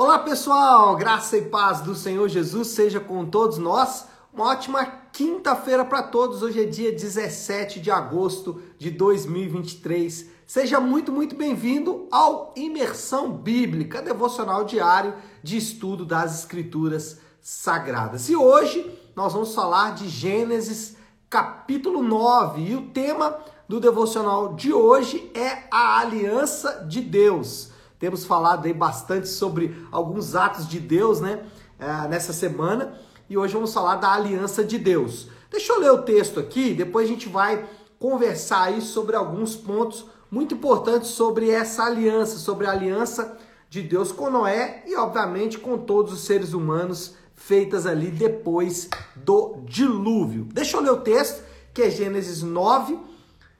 Olá 0.00 0.18
pessoal, 0.18 0.96
graça 0.96 1.36
e 1.36 1.42
paz 1.42 1.82
do 1.82 1.94
Senhor 1.94 2.26
Jesus 2.26 2.68
seja 2.68 2.98
com 2.98 3.26
todos 3.26 3.58
nós. 3.58 4.06
Uma 4.32 4.46
ótima 4.46 4.82
quinta-feira 5.12 5.84
para 5.84 6.02
todos. 6.02 6.42
Hoje 6.42 6.62
é 6.62 6.64
dia 6.64 6.90
17 6.90 7.78
de 7.80 7.90
agosto 7.90 8.62
de 8.78 8.90
2023. 8.90 10.24
Seja 10.46 10.80
muito, 10.80 11.12
muito 11.12 11.36
bem-vindo 11.36 12.08
ao 12.10 12.54
Imersão 12.56 13.30
Bíblica, 13.30 14.00
devocional 14.00 14.64
diário 14.64 15.12
de 15.42 15.58
estudo 15.58 16.06
das 16.06 16.38
Escrituras 16.38 17.18
Sagradas. 17.42 18.30
E 18.30 18.36
hoje 18.36 18.98
nós 19.14 19.34
vamos 19.34 19.54
falar 19.54 19.94
de 19.94 20.08
Gênesis 20.08 20.96
capítulo 21.28 22.02
9 22.02 22.62
e 22.62 22.74
o 22.74 22.86
tema 22.88 23.38
do 23.68 23.78
devocional 23.78 24.54
de 24.54 24.72
hoje 24.72 25.30
é 25.34 25.64
a 25.70 25.98
aliança 26.00 26.86
de 26.88 27.02
Deus. 27.02 27.69
Temos 28.00 28.24
falado 28.24 28.66
aí 28.66 28.72
bastante 28.72 29.28
sobre 29.28 29.76
alguns 29.92 30.34
atos 30.34 30.66
de 30.66 30.80
Deus, 30.80 31.20
né? 31.20 31.44
É, 31.78 32.08
nessa 32.08 32.32
semana. 32.32 32.98
E 33.28 33.36
hoje 33.38 33.54
vamos 33.54 33.72
falar 33.72 33.96
da 33.96 34.10
aliança 34.12 34.64
de 34.64 34.78
Deus. 34.78 35.28
Deixa 35.50 35.72
eu 35.72 35.78
ler 35.78 35.92
o 35.92 36.02
texto 36.02 36.40
aqui, 36.40 36.74
depois 36.74 37.06
a 37.06 37.12
gente 37.12 37.28
vai 37.28 37.64
conversar 37.98 38.62
aí 38.62 38.80
sobre 38.80 39.14
alguns 39.14 39.54
pontos 39.54 40.06
muito 40.30 40.54
importantes 40.54 41.10
sobre 41.10 41.50
essa 41.50 41.84
aliança, 41.84 42.38
sobre 42.38 42.66
a 42.66 42.70
aliança 42.70 43.36
de 43.68 43.82
Deus 43.82 44.12
com 44.12 44.30
Noé 44.30 44.82
e, 44.86 44.96
obviamente, 44.96 45.58
com 45.58 45.76
todos 45.76 46.12
os 46.12 46.20
seres 46.20 46.54
humanos 46.54 47.14
feitas 47.34 47.86
ali 47.86 48.10
depois 48.10 48.88
do 49.16 49.58
dilúvio. 49.64 50.44
Deixa 50.52 50.76
eu 50.76 50.82
ler 50.82 50.92
o 50.92 51.00
texto, 51.00 51.42
que 51.74 51.82
é 51.82 51.90
Gênesis 51.90 52.42
9, 52.42 52.98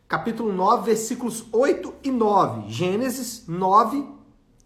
capítulo 0.08 0.52
9, 0.52 0.86
versículos 0.86 1.44
8 1.52 1.94
e 2.04 2.10
9. 2.10 2.70
Gênesis 2.70 3.44
9, 3.46 4.19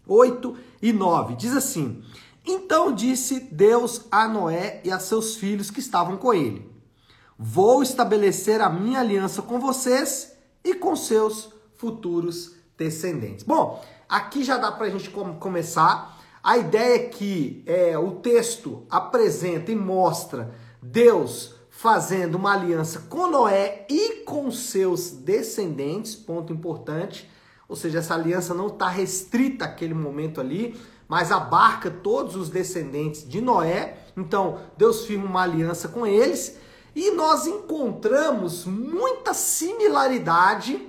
8 0.07 0.57
e 0.81 0.93
9. 0.93 1.35
Diz 1.35 1.55
assim: 1.55 2.03
Então 2.45 2.93
disse 2.93 3.39
Deus 3.39 4.05
a 4.11 4.27
Noé 4.27 4.81
e 4.83 4.91
a 4.91 4.99
seus 4.99 5.35
filhos 5.35 5.71
que 5.71 5.79
estavam 5.79 6.17
com 6.17 6.33
ele: 6.33 6.69
Vou 7.37 7.83
estabelecer 7.83 8.61
a 8.61 8.69
minha 8.69 8.99
aliança 8.99 9.41
com 9.41 9.59
vocês 9.59 10.35
e 10.63 10.73
com 10.73 10.95
seus 10.95 11.49
futuros 11.75 12.55
descendentes. 12.77 13.43
Bom, 13.43 13.83
aqui 14.07 14.43
já 14.43 14.57
dá 14.57 14.71
para 14.71 14.87
a 14.87 14.89
gente 14.89 15.09
começar. 15.09 16.15
A 16.43 16.57
ideia 16.57 16.95
é 16.95 17.09
que 17.09 17.63
é, 17.65 17.97
o 17.97 18.11
texto 18.11 18.85
apresenta 18.89 19.71
e 19.71 19.75
mostra 19.75 20.53
Deus 20.81 21.55
fazendo 21.69 22.35
uma 22.35 22.53
aliança 22.53 22.99
com 23.09 23.27
Noé 23.27 23.85
e 23.89 24.23
com 24.23 24.49
seus 24.49 25.11
descendentes, 25.11 26.15
ponto 26.15 26.53
importante. 26.53 27.29
Ou 27.67 27.75
seja, 27.75 27.99
essa 27.99 28.13
aliança 28.13 28.53
não 28.53 28.67
está 28.67 28.87
restrita 28.87 29.65
àquele 29.65 29.93
momento 29.93 30.39
ali, 30.39 30.79
mas 31.07 31.31
abarca 31.31 31.89
todos 31.89 32.35
os 32.35 32.49
descendentes 32.49 33.27
de 33.27 33.41
Noé. 33.41 33.97
Então, 34.15 34.59
Deus 34.77 35.05
firma 35.05 35.25
uma 35.25 35.43
aliança 35.43 35.87
com 35.87 36.05
eles 36.05 36.57
e 36.95 37.11
nós 37.11 37.45
encontramos 37.45 38.65
muita 38.65 39.33
similaridade 39.33 40.87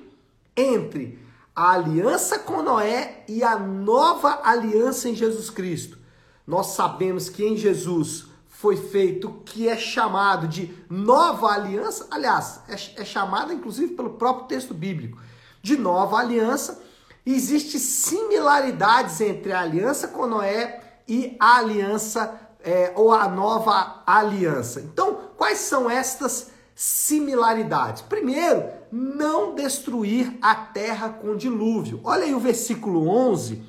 entre 0.56 1.18
a 1.54 1.72
aliança 1.72 2.38
com 2.38 2.62
Noé 2.62 3.24
e 3.26 3.42
a 3.42 3.58
nova 3.58 4.40
aliança 4.44 5.08
em 5.08 5.14
Jesus 5.14 5.50
Cristo. 5.50 5.98
Nós 6.46 6.68
sabemos 6.68 7.28
que 7.28 7.44
em 7.44 7.56
Jesus 7.56 8.26
foi 8.46 8.76
feito 8.76 9.28
o 9.28 9.34
que 9.42 9.68
é 9.68 9.76
chamado 9.76 10.46
de 10.46 10.72
nova 10.88 11.48
aliança, 11.48 12.06
aliás, 12.10 12.60
é, 12.68 13.02
é 13.02 13.04
chamada 13.04 13.52
inclusive 13.52 13.94
pelo 13.94 14.10
próprio 14.10 14.46
texto 14.46 14.72
bíblico 14.72 15.18
de 15.66 15.76
nova 15.76 16.18
aliança. 16.18 16.80
Existem 17.26 17.80
similaridades 17.80 19.20
entre 19.20 19.52
a 19.52 19.60
aliança 19.60 20.06
com 20.06 20.26
Noé 20.26 20.80
e 21.08 21.36
a 21.40 21.56
aliança 21.58 22.40
é, 22.62 22.92
ou 22.94 23.12
a 23.12 23.28
nova 23.28 24.02
aliança. 24.06 24.80
Então, 24.80 25.18
quais 25.36 25.58
são 25.58 25.90
estas 25.90 26.52
similaridades? 26.72 28.02
Primeiro, 28.02 28.64
não 28.92 29.56
destruir 29.56 30.38
a 30.40 30.54
terra 30.54 31.08
com 31.08 31.36
dilúvio. 31.36 32.00
Olha 32.04 32.22
aí 32.22 32.34
o 32.34 32.38
versículo 32.38 33.08
11, 33.08 33.60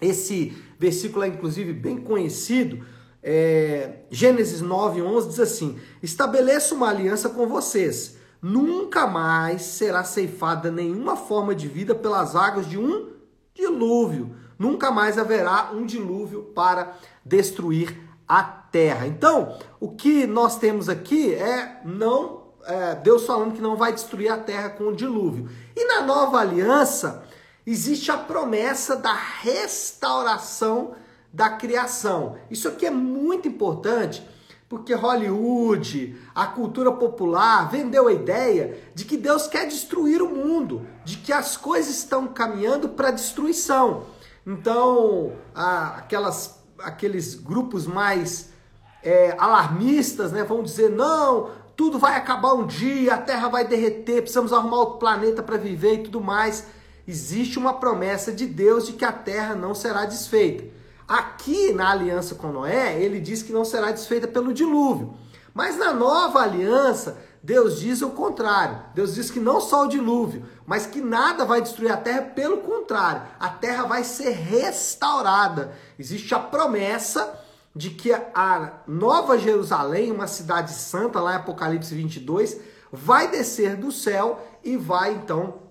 esse 0.00 0.56
versículo 0.78 1.24
é 1.24 1.28
inclusive 1.28 1.74
bem 1.74 1.98
conhecido. 1.98 2.86
É, 3.22 4.04
Gênesis 4.10 4.62
9, 4.62 5.02
11 5.02 5.28
diz 5.28 5.40
assim: 5.40 5.78
Estabeleço 6.02 6.74
uma 6.74 6.88
aliança 6.88 7.28
com 7.28 7.46
vocês 7.46 8.17
nunca 8.40 9.06
mais 9.06 9.62
será 9.62 10.04
ceifada 10.04 10.70
nenhuma 10.70 11.16
forma 11.16 11.54
de 11.54 11.68
vida 11.68 11.94
pelas 11.94 12.36
águas 12.36 12.66
de 12.66 12.78
um 12.78 13.10
dilúvio. 13.54 14.34
Nunca 14.58 14.90
mais 14.90 15.18
haverá 15.18 15.70
um 15.72 15.84
dilúvio 15.84 16.44
para 16.54 16.96
destruir 17.24 17.96
a 18.26 18.42
terra. 18.42 19.06
Então, 19.06 19.56
o 19.80 19.90
que 19.90 20.26
nós 20.26 20.58
temos 20.58 20.88
aqui 20.88 21.32
é 21.34 21.80
não 21.84 22.48
é, 22.64 22.94
Deus 22.96 23.24
falando 23.24 23.54
que 23.54 23.62
não 23.62 23.76
vai 23.76 23.92
destruir 23.92 24.30
a 24.30 24.36
terra 24.36 24.68
com 24.70 24.84
o 24.84 24.94
dilúvio. 24.94 25.48
E 25.74 25.84
na 25.86 26.02
nova 26.02 26.38
aliança 26.38 27.24
existe 27.66 28.10
a 28.10 28.16
promessa 28.16 28.96
da 28.96 29.14
restauração 29.14 30.94
da 31.32 31.50
criação. 31.50 32.36
Isso 32.50 32.68
aqui 32.68 32.84
é 32.86 32.90
muito 32.90 33.48
importante 33.48 34.26
porque 34.68 34.92
Hollywood, 34.92 36.14
a 36.34 36.46
cultura 36.46 36.92
popular 36.92 37.70
vendeu 37.70 38.06
a 38.06 38.12
ideia 38.12 38.78
de 38.94 39.06
que 39.06 39.16
Deus 39.16 39.46
quer 39.46 39.66
destruir 39.66 40.20
o 40.20 40.28
mundo, 40.28 40.86
de 41.04 41.16
que 41.16 41.32
as 41.32 41.56
coisas 41.56 41.96
estão 41.96 42.26
caminhando 42.28 42.90
para 42.90 43.10
destruição. 43.10 44.04
Então, 44.46 45.32
aquelas, 45.54 46.62
aqueles 46.80 47.34
grupos 47.34 47.86
mais 47.86 48.50
é, 49.02 49.34
alarmistas 49.38 50.32
né, 50.32 50.44
vão 50.44 50.62
dizer: 50.62 50.90
não, 50.90 51.50
tudo 51.74 51.98
vai 51.98 52.16
acabar 52.16 52.52
um 52.52 52.66
dia, 52.66 53.14
a 53.14 53.18
Terra 53.18 53.48
vai 53.48 53.66
derreter, 53.66 54.20
precisamos 54.20 54.52
arrumar 54.52 54.78
outro 54.78 54.98
planeta 54.98 55.42
para 55.42 55.56
viver 55.56 55.94
e 55.94 56.02
tudo 56.04 56.20
mais. 56.20 56.66
Existe 57.06 57.58
uma 57.58 57.72
promessa 57.72 58.30
de 58.30 58.44
Deus 58.44 58.86
de 58.86 58.92
que 58.92 59.04
a 59.04 59.12
Terra 59.12 59.54
não 59.54 59.74
será 59.74 60.04
desfeita. 60.04 60.64
Aqui 61.08 61.72
na 61.72 61.90
aliança 61.90 62.34
com 62.34 62.52
Noé, 62.52 63.00
ele 63.02 63.18
diz 63.18 63.42
que 63.42 63.52
não 63.52 63.64
será 63.64 63.90
desfeita 63.90 64.28
pelo 64.28 64.52
dilúvio. 64.52 65.14
Mas 65.54 65.78
na 65.78 65.94
nova 65.94 66.40
aliança, 66.40 67.18
Deus 67.42 67.80
diz 67.80 68.02
o 68.02 68.10
contrário. 68.10 68.78
Deus 68.94 69.14
diz 69.14 69.30
que 69.30 69.40
não 69.40 69.58
só 69.58 69.84
o 69.84 69.88
dilúvio, 69.88 70.44
mas 70.66 70.86
que 70.86 71.00
nada 71.00 71.46
vai 71.46 71.62
destruir 71.62 71.90
a 71.90 71.96
terra, 71.96 72.22
pelo 72.22 72.58
contrário, 72.58 73.22
a 73.40 73.48
terra 73.48 73.84
vai 73.84 74.04
ser 74.04 74.32
restaurada. 74.32 75.72
Existe 75.98 76.34
a 76.34 76.38
promessa 76.38 77.42
de 77.74 77.90
que 77.90 78.12
a 78.12 78.82
nova 78.86 79.38
Jerusalém, 79.38 80.12
uma 80.12 80.26
cidade 80.26 80.72
santa, 80.72 81.20
lá 81.20 81.32
em 81.32 81.36
Apocalipse 81.36 81.94
22, 81.94 82.60
vai 82.92 83.30
descer 83.30 83.76
do 83.76 83.90
céu 83.90 84.46
e 84.62 84.76
vai 84.76 85.14
então 85.14 85.62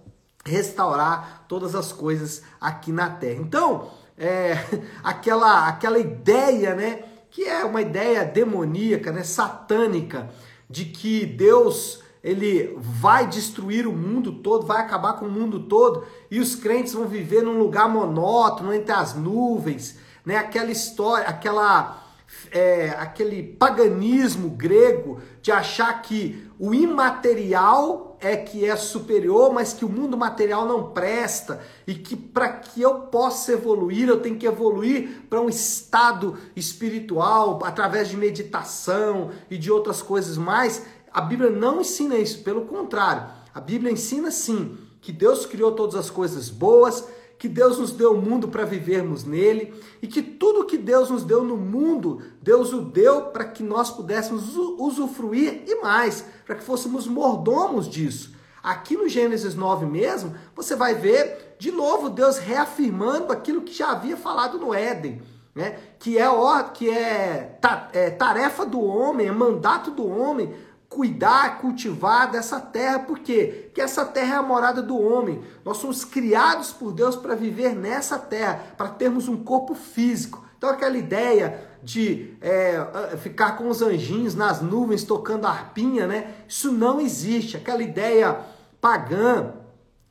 restaurar 0.43 1.45
todas 1.47 1.75
as 1.75 1.91
coisas 1.91 2.41
aqui 2.59 2.91
na 2.91 3.09
terra. 3.09 3.41
Então, 3.41 3.91
é, 4.17 4.57
aquela, 5.03 5.67
aquela 5.67 5.99
ideia, 5.99 6.75
né? 6.75 7.03
Que 7.29 7.43
é 7.43 7.63
uma 7.63 7.81
ideia 7.81 8.25
demoníaca, 8.25 9.11
né? 9.11 9.23
Satânica, 9.23 10.29
de 10.69 10.85
que 10.85 11.25
Deus 11.25 12.01
ele 12.23 12.77
vai 12.79 13.27
destruir 13.27 13.87
o 13.87 13.93
mundo 13.93 14.33
todo, 14.33 14.65
vai 14.65 14.81
acabar 14.81 15.13
com 15.13 15.27
o 15.27 15.31
mundo 15.31 15.61
todo 15.61 16.05
e 16.29 16.39
os 16.39 16.55
crentes 16.55 16.93
vão 16.93 17.07
viver 17.07 17.41
num 17.41 17.57
lugar 17.57 17.87
monótono 17.87 18.73
entre 18.73 18.91
as 18.91 19.13
nuvens, 19.13 19.97
né? 20.25 20.37
Aquela 20.37 20.71
história, 20.71 21.27
aquela 21.27 22.03
é, 22.51 22.89
aquele 22.97 23.41
paganismo 23.41 24.49
grego 24.49 25.21
de 25.41 25.51
achar 25.51 26.01
que 26.01 26.49
o 26.59 26.73
imaterial 26.73 28.06
é 28.19 28.35
que 28.35 28.65
é 28.65 28.75
superior, 28.75 29.53
mas 29.53 29.73
que 29.73 29.85
o 29.85 29.89
mundo 29.89 30.17
material 30.17 30.65
não 30.65 30.91
presta 30.91 31.61
e 31.85 31.93
que 31.93 32.15
para 32.15 32.49
que 32.49 32.81
eu 32.81 33.01
possa 33.01 33.53
evoluir, 33.53 34.07
eu 34.07 34.19
tenho 34.19 34.37
que 34.37 34.47
evoluir 34.47 35.23
para 35.29 35.41
um 35.41 35.49
estado 35.49 36.37
espiritual 36.55 37.59
através 37.63 38.09
de 38.09 38.17
meditação 38.17 39.31
e 39.49 39.57
de 39.57 39.71
outras 39.71 40.01
coisas 40.01 40.37
mais. 40.37 40.83
A 41.13 41.21
Bíblia 41.21 41.49
não 41.49 41.81
ensina 41.81 42.17
isso, 42.17 42.43
pelo 42.43 42.65
contrário, 42.65 43.27
a 43.53 43.59
Bíblia 43.59 43.91
ensina 43.91 44.31
sim 44.31 44.77
que 45.01 45.11
Deus 45.11 45.45
criou 45.45 45.71
todas 45.71 45.95
as 45.95 46.09
coisas 46.09 46.49
boas, 46.49 47.07
que 47.37 47.47
Deus 47.47 47.77
nos 47.77 47.91
deu 47.91 48.13
o 48.13 48.21
mundo 48.21 48.47
para 48.47 48.65
vivermos 48.65 49.23
nele 49.23 49.73
e 50.01 50.07
que 50.07 50.21
tudo 50.21 50.65
que 50.65 50.77
Deus 50.77 51.09
nos 51.09 51.23
deu 51.23 51.43
no 51.43 51.55
mundo, 51.55 52.21
Deus 52.41 52.73
o 52.73 52.81
deu 52.81 53.27
para 53.27 53.45
que 53.45 53.61
nós 53.61 53.91
pudéssemos 53.91 54.55
usufruir 54.55 55.63
e 55.67 55.81
mais, 55.81 56.25
para 56.45 56.55
que 56.55 56.63
fôssemos 56.63 57.07
mordomos 57.07 57.87
disso. 57.87 58.35
Aqui 58.63 58.97
no 58.97 59.07
Gênesis 59.07 59.55
9 59.55 59.85
mesmo, 59.85 60.35
você 60.55 60.75
vai 60.75 60.95
ver 60.95 61.55
de 61.59 61.71
novo 61.71 62.09
Deus 62.09 62.37
reafirmando 62.37 63.31
aquilo 63.31 63.61
que 63.61 63.73
já 63.73 63.91
havia 63.91 64.17
falado 64.17 64.57
no 64.57 64.73
Éden. 64.73 65.21
Né? 65.53 65.77
Que, 65.97 66.19
é, 66.19 66.27
que 66.73 66.89
é, 66.89 67.59
é 67.93 68.09
tarefa 68.11 68.63
do 68.63 68.79
homem, 68.79 69.27
é 69.27 69.31
mandato 69.31 69.89
do 69.89 70.07
homem 70.07 70.53
cuidar, 70.97 71.59
cultivar 71.59 72.31
dessa 72.31 72.59
terra, 72.59 72.97
por 72.97 73.19
quê? 73.19 73.65
Porque 73.65 73.79
essa 73.79 74.03
terra 74.03 74.33
é 74.33 74.37
a 74.39 74.41
morada 74.41 74.81
do 74.81 74.99
homem. 74.99 75.43
Nós 75.63 75.77
somos 75.77 76.03
criados 76.03 76.71
por 76.71 76.91
Deus 76.91 77.15
para 77.15 77.35
viver 77.35 77.75
nessa 77.75 78.17
terra, 78.17 78.73
para 78.75 78.89
termos 78.89 79.27
um 79.27 79.37
corpo 79.37 79.75
físico, 79.75 80.43
Então 80.57 80.71
aquela 80.71 80.97
ideia 80.97 81.63
de 81.83 82.33
é, 82.41 83.15
ficar 83.17 83.57
com 83.57 83.69
os 83.69 83.83
anjinhos 83.83 84.33
nas 84.33 84.59
nuvens 84.59 85.03
tocando 85.03 85.45
arpinha, 85.45 86.07
né? 86.07 86.33
Isso 86.47 86.71
não 86.71 86.99
existe. 86.99 87.55
Aquela 87.55 87.83
ideia 87.83 88.39
pagã, 88.81 89.53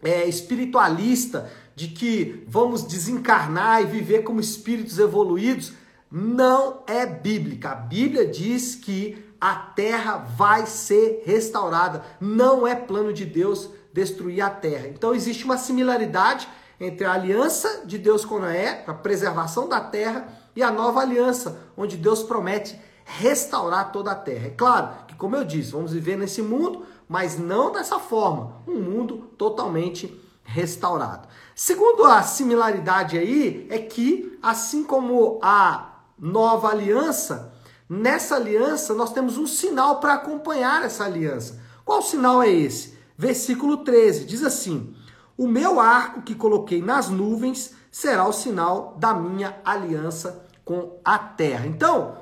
é, 0.05 0.25
espiritualista, 0.29 1.51
de 1.75 1.89
que 1.89 2.45
vamos 2.47 2.85
desencarnar 2.85 3.83
e 3.83 3.87
viver 3.87 4.23
como 4.23 4.39
espíritos 4.39 5.01
evoluídos, 5.01 5.73
não 6.09 6.85
é 6.87 7.05
bíblica. 7.05 7.71
A 7.71 7.75
Bíblia 7.75 8.25
diz 8.25 8.77
que 8.77 9.27
a 9.41 9.55
terra 9.55 10.19
vai 10.37 10.67
ser 10.67 11.23
restaurada. 11.25 12.05
Não 12.21 12.67
é 12.67 12.75
plano 12.75 13.13
de 13.13 13.25
Deus 13.25 13.71
destruir 13.93 14.41
a 14.43 14.51
terra. 14.51 14.89
Então 14.89 15.15
existe 15.15 15.45
uma 15.45 15.57
similaridade 15.57 16.49
entre 16.79 17.07
a 17.07 17.13
aliança 17.13 17.83
de 17.87 17.97
Deus 17.97 18.25
com 18.25 18.39
Noé, 18.39 18.85
a 18.87 18.93
preservação 18.93 19.69
da 19.69 19.81
terra, 19.81 20.29
e 20.55 20.63
a 20.63 20.71
nova 20.71 21.01
aliança, 21.01 21.61
onde 21.77 21.97
Deus 21.97 22.23
promete 22.23 22.79
restaurar 23.05 23.93
toda 23.93 24.11
a 24.11 24.15
terra. 24.15 24.47
É 24.47 24.51
claro 24.51 24.89
que, 25.07 25.15
como 25.15 25.37
eu 25.37 25.45
disse, 25.45 25.73
vamos 25.73 25.93
viver 25.93 26.17
nesse 26.17 26.43
mundo, 26.43 26.85
mas 27.09 27.39
não 27.39 27.71
dessa 27.71 27.99
forma 27.99 28.55
um 28.67 28.81
mundo 28.81 29.31
totalmente 29.39 30.21
restaurado. 30.43 31.29
Segundo 31.55 32.05
a 32.05 32.23
similaridade 32.23 33.19
aí, 33.19 33.67
é 33.71 33.79
que, 33.79 34.39
assim 34.43 34.83
como 34.83 35.39
a 35.43 36.01
nova 36.19 36.69
aliança, 36.69 37.55
nessa 37.89 38.37
aliança 38.37 38.95
nós 38.95 39.13
temos 39.13 39.39
um 39.39 39.47
sinal 39.47 40.01
para 40.01 40.15
acompanhar 40.15 40.85
essa 40.85 41.05
aliança. 41.05 41.61
Qual 41.85 42.03
sinal 42.03 42.43
é 42.43 42.51
esse? 42.51 42.99
Versículo 43.17 43.79
13 43.79 44.25
diz 44.25 44.43
assim: 44.43 44.95
O 45.37 45.47
meu 45.47 45.81
arco 45.81 46.23
que 46.23 46.35
coloquei 46.35 46.83
nas 46.83 47.09
nuvens 47.09 47.75
será 47.91 48.27
o 48.27 48.33
sinal 48.33 48.97
da 48.99 49.15
minha 49.15 49.59
aliança 49.65 50.45
com 50.65 51.01
a 51.05 51.19
terra. 51.19 51.67
Então, 51.67 52.19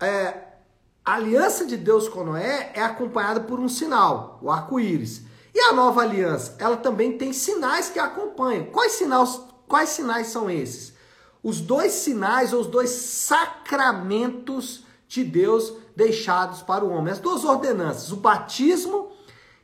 é, 0.00 0.50
a 1.04 1.14
aliança 1.14 1.66
de 1.66 1.76
Deus 1.76 2.08
com 2.08 2.24
Noé 2.24 2.72
é 2.74 2.82
acompanhada 2.82 3.40
por 3.40 3.58
um 3.58 3.68
sinal, 3.68 4.38
o 4.40 4.50
arco-íris. 4.50 5.22
E 5.52 5.60
a 5.60 5.72
nova 5.72 6.02
aliança, 6.02 6.54
ela 6.58 6.76
também 6.76 7.18
tem 7.18 7.32
sinais 7.32 7.88
que 7.88 7.98
a 7.98 8.04
acompanham. 8.04 8.66
Quais 8.66 8.92
sinais, 8.92 9.40
quais 9.66 9.88
sinais 9.90 10.28
são 10.28 10.48
esses? 10.48 10.94
Os 11.42 11.60
dois 11.60 11.92
sinais 11.92 12.52
ou 12.52 12.60
os 12.60 12.66
dois 12.66 12.90
sacramentos 12.90 14.84
de 15.10 15.24
Deus 15.24 15.72
deixados 15.96 16.62
para 16.62 16.84
o 16.84 16.90
homem, 16.90 17.12
as 17.12 17.18
duas 17.18 17.44
ordenanças, 17.44 18.12
o 18.12 18.16
batismo 18.16 19.10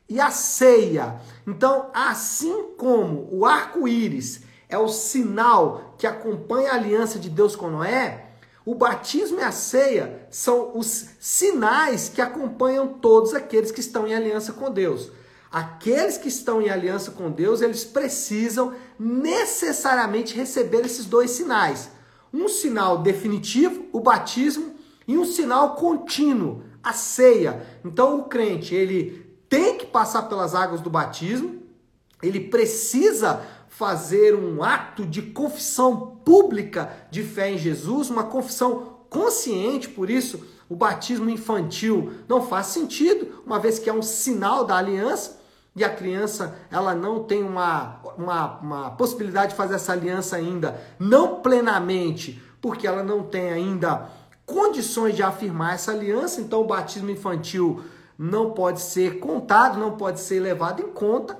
e 0.08 0.20
a 0.20 0.28
ceia. 0.28 1.20
Então, 1.46 1.88
assim 1.94 2.72
como 2.76 3.28
o 3.30 3.46
arco-íris 3.46 4.42
é 4.68 4.76
o 4.76 4.88
sinal 4.88 5.94
que 5.96 6.06
acompanha 6.06 6.72
a 6.72 6.74
aliança 6.74 7.16
de 7.20 7.30
Deus 7.30 7.54
com 7.54 7.70
Noé, 7.70 8.26
o 8.64 8.74
batismo 8.74 9.38
e 9.38 9.44
a 9.44 9.52
ceia 9.52 10.26
são 10.28 10.76
os 10.76 11.10
sinais 11.20 12.08
que 12.08 12.20
acompanham 12.20 12.88
todos 12.88 13.32
aqueles 13.32 13.70
que 13.70 13.78
estão 13.78 14.04
em 14.04 14.16
aliança 14.16 14.52
com 14.52 14.68
Deus. 14.68 15.12
Aqueles 15.52 16.18
que 16.18 16.26
estão 16.26 16.60
em 16.60 16.68
aliança 16.68 17.12
com 17.12 17.30
Deus, 17.30 17.60
eles 17.60 17.84
precisam 17.84 18.74
necessariamente 18.98 20.34
receber 20.34 20.84
esses 20.84 21.06
dois 21.06 21.30
sinais. 21.30 21.88
Um 22.34 22.48
sinal 22.48 22.98
definitivo, 22.98 23.86
o 23.92 24.00
batismo, 24.00 24.75
e 25.06 25.16
um 25.16 25.24
sinal 25.24 25.74
contínuo, 25.74 26.62
a 26.82 26.92
ceia. 26.92 27.66
Então 27.84 28.18
o 28.18 28.24
crente, 28.24 28.74
ele 28.74 29.26
tem 29.48 29.78
que 29.78 29.86
passar 29.86 30.22
pelas 30.22 30.54
águas 30.54 30.80
do 30.80 30.90
batismo, 30.90 31.62
ele 32.22 32.40
precisa 32.40 33.42
fazer 33.68 34.34
um 34.34 34.62
ato 34.62 35.04
de 35.04 35.20
confissão 35.20 36.16
pública 36.24 36.90
de 37.10 37.22
fé 37.22 37.50
em 37.50 37.58
Jesus, 37.58 38.08
uma 38.08 38.24
confissão 38.24 38.96
consciente, 39.10 39.88
por 39.88 40.08
isso 40.08 40.44
o 40.68 40.74
batismo 40.74 41.30
infantil 41.30 42.12
não 42.28 42.42
faz 42.42 42.66
sentido, 42.66 43.42
uma 43.46 43.58
vez 43.58 43.78
que 43.78 43.88
é 43.88 43.92
um 43.92 44.02
sinal 44.02 44.64
da 44.64 44.76
aliança 44.76 45.40
e 45.76 45.84
a 45.84 45.90
criança 45.90 46.56
ela 46.70 46.94
não 46.94 47.22
tem 47.22 47.42
uma, 47.42 48.00
uma, 48.16 48.58
uma 48.60 48.90
possibilidade 48.92 49.50
de 49.50 49.56
fazer 49.56 49.74
essa 49.74 49.92
aliança 49.92 50.36
ainda, 50.36 50.80
não 50.98 51.40
plenamente, 51.40 52.42
porque 52.60 52.86
ela 52.86 53.02
não 53.02 53.22
tem 53.22 53.50
ainda 53.50 54.10
condições 54.46 55.14
de 55.14 55.22
afirmar 55.22 55.74
essa 55.74 55.92
aliança, 55.92 56.40
então 56.40 56.62
o 56.62 56.66
batismo 56.66 57.10
infantil 57.10 57.82
não 58.18 58.52
pode 58.52 58.80
ser 58.80 59.18
contado, 59.18 59.78
não 59.78 59.96
pode 59.98 60.20
ser 60.20 60.40
levado 60.40 60.80
em 60.80 60.88
conta 60.88 61.36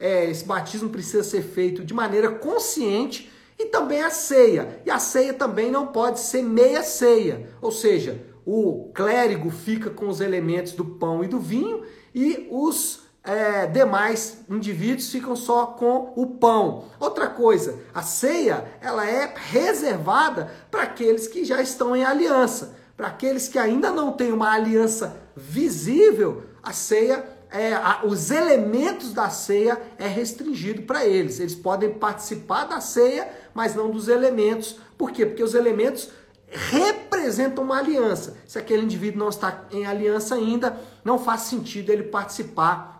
é, 0.00 0.30
esse 0.30 0.46
batismo 0.46 0.88
precisa 0.88 1.22
ser 1.22 1.42
feito 1.42 1.84
de 1.84 1.92
maneira 1.92 2.30
consciente 2.30 3.30
e 3.58 3.66
também 3.66 4.00
a 4.00 4.08
ceia. 4.08 4.80
E 4.86 4.90
a 4.90 4.98
ceia 4.98 5.34
também 5.34 5.70
não 5.70 5.88
pode 5.88 6.18
ser 6.20 6.42
meia 6.42 6.82
ceia, 6.82 7.50
ou 7.60 7.70
seja, 7.70 8.24
o 8.46 8.90
clérigo 8.94 9.50
fica 9.50 9.90
com 9.90 10.08
os 10.08 10.22
elementos 10.22 10.72
do 10.72 10.84
pão 10.84 11.22
e 11.22 11.28
do 11.28 11.38
vinho 11.38 11.82
e 12.14 12.48
os 12.50 13.02
é, 13.22 13.66
demais 13.66 14.38
indivíduos 14.48 15.10
ficam 15.10 15.36
só 15.36 15.66
com 15.66 16.12
o 16.16 16.26
pão. 16.26 16.84
Outra 16.98 17.26
coisa, 17.26 17.78
a 17.94 18.02
ceia 18.02 18.64
ela 18.80 19.08
é 19.08 19.32
reservada 19.36 20.50
para 20.70 20.82
aqueles 20.82 21.26
que 21.26 21.44
já 21.44 21.60
estão 21.60 21.94
em 21.94 22.04
aliança. 22.04 22.76
Para 22.96 23.08
aqueles 23.08 23.48
que 23.48 23.58
ainda 23.58 23.90
não 23.90 24.12
têm 24.12 24.32
uma 24.32 24.52
aliança 24.52 25.16
visível, 25.36 26.44
a 26.62 26.72
ceia 26.72 27.24
é, 27.50 27.74
a, 27.74 28.02
os 28.04 28.30
elementos 28.30 29.12
da 29.12 29.28
ceia 29.28 29.80
é 29.98 30.06
restringido 30.06 30.82
para 30.82 31.04
eles. 31.04 31.40
Eles 31.40 31.54
podem 31.54 31.90
participar 31.90 32.64
da 32.64 32.80
ceia, 32.80 33.28
mas 33.52 33.74
não 33.74 33.90
dos 33.90 34.08
elementos. 34.08 34.78
Por 34.96 35.10
quê? 35.10 35.26
Porque 35.26 35.42
os 35.42 35.54
elementos 35.54 36.10
representam 36.48 37.64
uma 37.64 37.78
aliança. 37.78 38.36
Se 38.46 38.58
aquele 38.58 38.82
indivíduo 38.82 39.18
não 39.18 39.28
está 39.28 39.66
em 39.72 39.86
aliança 39.86 40.34
ainda, 40.34 40.78
não 41.04 41.18
faz 41.18 41.42
sentido 41.42 41.90
ele 41.90 42.04
participar 42.04 42.99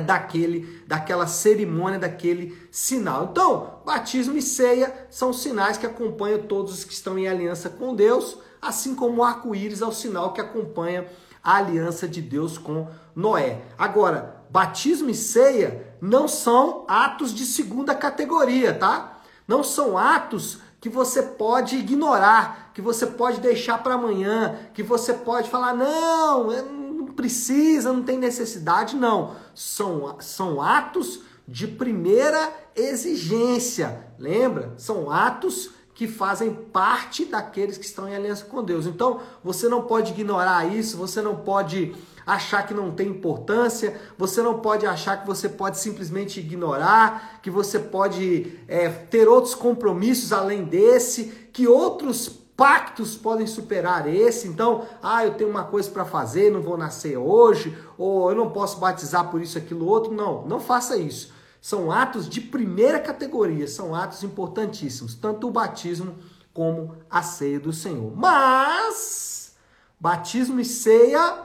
daquele, 0.00 0.82
daquela 0.86 1.26
cerimônia, 1.26 1.98
daquele 1.98 2.56
sinal. 2.70 3.28
Então, 3.30 3.80
batismo 3.84 4.36
e 4.36 4.42
ceia 4.42 5.06
são 5.10 5.32
sinais 5.32 5.78
que 5.78 5.86
acompanham 5.86 6.42
todos 6.42 6.72
os 6.74 6.84
que 6.84 6.92
estão 6.92 7.18
em 7.18 7.28
aliança 7.28 7.70
com 7.70 7.94
Deus, 7.94 8.38
assim 8.60 8.94
como 8.94 9.18
o 9.18 9.24
arco-íris 9.24 9.82
é 9.82 9.86
o 9.86 9.92
sinal 9.92 10.32
que 10.32 10.40
acompanha 10.40 11.06
a 11.42 11.56
aliança 11.56 12.08
de 12.08 12.22
Deus 12.22 12.56
com 12.56 12.88
Noé. 13.14 13.62
Agora, 13.78 14.42
batismo 14.50 15.10
e 15.10 15.14
ceia 15.14 15.94
não 16.00 16.26
são 16.26 16.84
atos 16.88 17.34
de 17.34 17.44
segunda 17.44 17.94
categoria, 17.94 18.72
tá? 18.72 19.18
Não 19.46 19.62
são 19.62 19.98
atos 19.98 20.58
que 20.80 20.88
você 20.88 21.22
pode 21.22 21.76
ignorar, 21.76 22.70
que 22.74 22.82
você 22.82 23.06
pode 23.06 23.40
deixar 23.40 23.82
para 23.82 23.94
amanhã, 23.94 24.58
que 24.74 24.82
você 24.82 25.14
pode 25.14 25.48
falar, 25.48 25.74
não, 25.74 26.50
não 26.50 26.83
precisa, 27.14 27.92
não 27.92 28.02
tem 28.02 28.18
necessidade, 28.18 28.96
não. 28.96 29.36
São, 29.54 30.16
são 30.20 30.60
atos 30.60 31.20
de 31.46 31.66
primeira 31.66 32.52
exigência, 32.74 34.06
lembra? 34.18 34.74
São 34.76 35.10
atos 35.10 35.70
que 35.94 36.08
fazem 36.08 36.52
parte 36.52 37.24
daqueles 37.24 37.78
que 37.78 37.84
estão 37.84 38.08
em 38.08 38.16
aliança 38.16 38.44
com 38.44 38.62
Deus. 38.62 38.86
Então, 38.86 39.20
você 39.42 39.68
não 39.68 39.82
pode 39.82 40.12
ignorar 40.12 40.66
isso, 40.66 40.96
você 40.96 41.22
não 41.22 41.36
pode 41.36 41.94
achar 42.26 42.66
que 42.66 42.74
não 42.74 42.90
tem 42.90 43.08
importância, 43.08 44.00
você 44.18 44.42
não 44.42 44.58
pode 44.58 44.86
achar 44.86 45.20
que 45.20 45.26
você 45.26 45.48
pode 45.48 45.78
simplesmente 45.78 46.40
ignorar, 46.40 47.38
que 47.42 47.50
você 47.50 47.78
pode 47.78 48.58
é, 48.66 48.88
ter 48.88 49.28
outros 49.28 49.54
compromissos 49.54 50.32
além 50.32 50.64
desse, 50.64 51.48
que 51.52 51.68
outros 51.68 52.43
pactos 52.56 53.16
podem 53.16 53.46
superar 53.46 54.06
esse. 54.12 54.48
Então, 54.48 54.86
ah, 55.02 55.24
eu 55.24 55.34
tenho 55.34 55.50
uma 55.50 55.64
coisa 55.64 55.90
para 55.90 56.04
fazer, 56.04 56.50
não 56.50 56.62
vou 56.62 56.76
nascer 56.76 57.16
hoje, 57.16 57.76
ou 57.98 58.30
eu 58.30 58.36
não 58.36 58.50
posso 58.50 58.78
batizar 58.78 59.30
por 59.30 59.40
isso, 59.40 59.58
aquilo, 59.58 59.86
outro. 59.86 60.12
Não, 60.12 60.46
não 60.46 60.60
faça 60.60 60.96
isso. 60.96 61.32
São 61.60 61.90
atos 61.90 62.28
de 62.28 62.40
primeira 62.40 63.00
categoria, 63.00 63.66
são 63.66 63.94
atos 63.94 64.22
importantíssimos, 64.22 65.14
tanto 65.14 65.48
o 65.48 65.50
batismo 65.50 66.14
como 66.52 66.94
a 67.10 67.22
ceia 67.22 67.58
do 67.58 67.72
Senhor. 67.72 68.12
Mas 68.14 69.56
batismo 69.98 70.60
e 70.60 70.64
ceia, 70.64 71.38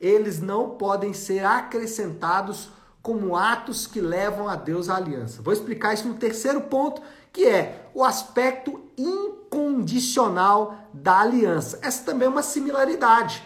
eles 0.00 0.40
não 0.40 0.70
podem 0.70 1.12
ser 1.12 1.44
acrescentados 1.44 2.70
como 3.02 3.36
atos 3.36 3.86
que 3.86 4.00
levam 4.00 4.48
a 4.48 4.56
Deus 4.56 4.88
à 4.88 4.96
aliança. 4.96 5.40
Vou 5.40 5.52
explicar 5.52 5.94
isso 5.94 6.06
no 6.06 6.14
terceiro 6.14 6.60
ponto, 6.62 7.00
que 7.32 7.46
é 7.46 7.90
o 7.94 8.04
aspecto 8.04 8.80
incondicional 8.96 10.88
da 10.92 11.20
aliança. 11.20 11.78
Essa 11.82 12.04
também 12.04 12.26
é 12.26 12.30
uma 12.30 12.42
similaridade. 12.42 13.42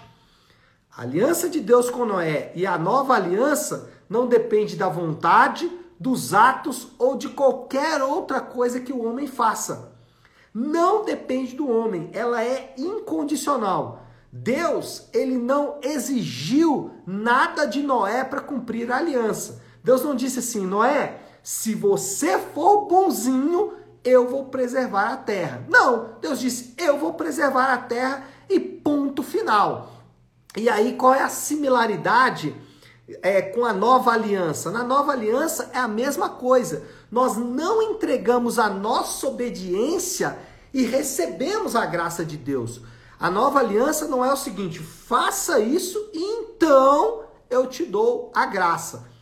A 0.96 1.02
aliança 1.02 1.48
de 1.48 1.60
Deus 1.60 1.90
com 1.90 2.04
Noé 2.04 2.52
e 2.54 2.66
a 2.66 2.78
nova 2.78 3.14
aliança 3.14 3.90
não 4.08 4.26
depende 4.26 4.76
da 4.76 4.88
vontade 4.88 5.70
dos 5.98 6.34
atos 6.34 6.88
ou 6.98 7.16
de 7.16 7.28
qualquer 7.28 8.02
outra 8.02 8.40
coisa 8.40 8.80
que 8.80 8.92
o 8.92 9.04
homem 9.04 9.26
faça. 9.26 9.92
Não 10.52 11.04
depende 11.04 11.56
do 11.56 11.68
homem, 11.68 12.10
ela 12.12 12.44
é 12.44 12.74
incondicional. 12.78 14.04
Deus, 14.30 15.08
ele 15.12 15.38
não 15.38 15.78
exigiu 15.82 16.90
nada 17.06 17.66
de 17.66 17.82
Noé 17.82 18.22
para 18.22 18.40
cumprir 18.40 18.90
a 18.90 18.98
aliança. 18.98 19.62
Deus 19.82 20.02
não 20.02 20.14
disse 20.14 20.38
assim, 20.38 20.66
Noé, 20.66 21.20
se 21.44 21.74
você 21.74 22.38
for 22.38 22.86
bonzinho, 22.86 23.74
eu 24.02 24.26
vou 24.26 24.46
preservar 24.46 25.12
a 25.12 25.16
terra. 25.18 25.62
Não, 25.68 26.14
Deus 26.18 26.40
disse, 26.40 26.72
eu 26.78 26.96
vou 26.96 27.12
preservar 27.12 27.74
a 27.74 27.76
terra 27.76 28.26
e 28.48 28.58
ponto 28.58 29.22
final. 29.22 29.92
E 30.56 30.70
aí, 30.70 30.94
qual 30.94 31.12
é 31.12 31.22
a 31.22 31.28
similaridade 31.28 32.56
é, 33.22 33.42
com 33.42 33.62
a 33.62 33.74
nova 33.74 34.12
aliança? 34.12 34.70
Na 34.70 34.82
nova 34.82 35.12
aliança 35.12 35.70
é 35.74 35.78
a 35.78 35.86
mesma 35.86 36.30
coisa. 36.30 36.82
Nós 37.10 37.36
não 37.36 37.82
entregamos 37.82 38.58
a 38.58 38.70
nossa 38.70 39.28
obediência 39.28 40.38
e 40.72 40.84
recebemos 40.84 41.76
a 41.76 41.84
graça 41.84 42.24
de 42.24 42.38
Deus. 42.38 42.80
A 43.20 43.30
nova 43.30 43.58
aliança 43.58 44.08
não 44.08 44.24
é 44.24 44.32
o 44.32 44.36
seguinte: 44.36 44.78
faça 44.78 45.60
isso 45.60 46.08
e 46.14 46.22
então 46.22 47.24
eu 47.50 47.66
te 47.66 47.84
dou 47.84 48.32
a 48.34 48.46
graça 48.46 49.12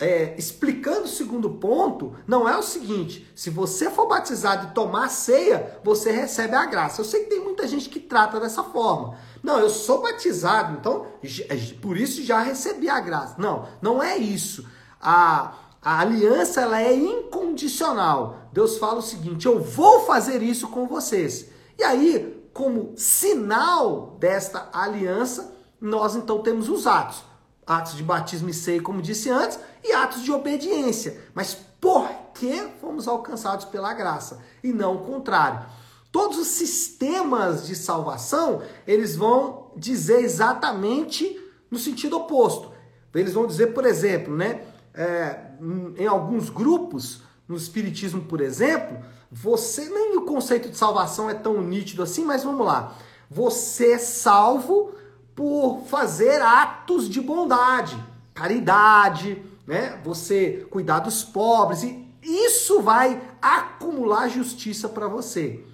é, 0.00 0.34
explicando 0.38 1.02
o 1.02 1.08
segundo 1.08 1.50
ponto, 1.50 2.16
não 2.26 2.48
é 2.48 2.56
o 2.56 2.62
seguinte: 2.62 3.30
se 3.36 3.50
você 3.50 3.90
for 3.90 4.08
batizado 4.08 4.68
e 4.68 4.70
tomar 4.74 5.10
ceia, 5.10 5.78
você 5.84 6.10
recebe 6.10 6.56
a 6.56 6.64
graça. 6.64 7.02
Eu 7.02 7.04
sei 7.04 7.24
que 7.24 7.30
tem 7.30 7.44
muita 7.44 7.68
gente 7.68 7.90
que 7.90 8.00
trata 8.00 8.40
dessa 8.40 8.64
forma. 8.64 9.18
Não, 9.42 9.58
eu 9.58 9.68
sou 9.68 10.00
batizado, 10.00 10.78
então 10.78 11.06
é, 11.22 11.56
por 11.80 11.98
isso 11.98 12.22
já 12.22 12.40
recebi 12.40 12.88
a 12.88 12.98
graça. 12.98 13.34
Não, 13.38 13.68
não 13.82 14.02
é 14.02 14.16
isso. 14.16 14.66
A, 15.00 15.54
a 15.82 16.00
aliança 16.00 16.62
ela 16.62 16.80
é 16.80 16.94
incondicional. 16.94 18.48
Deus 18.54 18.78
fala 18.78 19.00
o 19.00 19.02
seguinte: 19.02 19.44
eu 19.44 19.60
vou 19.60 20.06
fazer 20.06 20.42
isso 20.42 20.68
com 20.68 20.86
vocês. 20.86 21.50
E 21.78 21.84
aí, 21.84 22.48
como 22.54 22.94
sinal 22.96 24.16
desta 24.18 24.70
aliança, 24.72 25.54
nós 25.78 26.16
então 26.16 26.42
temos 26.42 26.70
os 26.70 26.86
atos 26.86 27.30
atos 27.70 27.96
de 27.96 28.02
batismo 28.02 28.48
e 28.48 28.54
ceia, 28.54 28.82
como 28.82 29.00
disse 29.00 29.30
antes, 29.30 29.58
e 29.82 29.92
atos 29.92 30.22
de 30.22 30.32
obediência. 30.32 31.20
Mas 31.34 31.54
por 31.80 32.08
que 32.34 32.68
fomos 32.80 33.08
alcançados 33.08 33.64
pela 33.64 33.94
graça 33.94 34.40
e 34.62 34.72
não 34.72 34.96
o 34.96 35.04
contrário? 35.04 35.66
Todos 36.12 36.38
os 36.38 36.48
sistemas 36.48 37.66
de 37.66 37.76
salvação, 37.76 38.62
eles 38.86 39.16
vão 39.16 39.70
dizer 39.76 40.20
exatamente 40.22 41.38
no 41.70 41.78
sentido 41.78 42.16
oposto. 42.16 42.72
Eles 43.14 43.32
vão 43.32 43.46
dizer, 43.46 43.68
por 43.68 43.86
exemplo, 43.86 44.36
né, 44.36 44.62
é, 44.94 45.50
em 45.96 46.06
alguns 46.06 46.50
grupos, 46.50 47.22
no 47.48 47.56
Espiritismo, 47.56 48.22
por 48.22 48.40
exemplo, 48.40 48.98
você, 49.30 49.88
nem 49.88 50.16
o 50.16 50.22
conceito 50.22 50.68
de 50.68 50.76
salvação 50.76 51.30
é 51.30 51.34
tão 51.34 51.60
nítido 51.62 52.02
assim, 52.02 52.24
mas 52.24 52.42
vamos 52.42 52.66
lá. 52.66 52.96
Você 53.30 53.92
é 53.92 53.98
salvo 53.98 54.92
por 55.34 55.84
fazer 55.86 56.42
atos 56.42 57.08
de 57.08 57.20
bondade, 57.20 57.96
caridade, 58.34 59.42
né? 59.66 60.00
Você 60.04 60.66
cuidar 60.70 61.00
dos 61.00 61.22
pobres 61.22 61.82
e 61.82 62.10
isso 62.22 62.80
vai 62.82 63.20
acumular 63.40 64.28
justiça 64.28 64.88
para 64.88 65.08
você. 65.08 65.64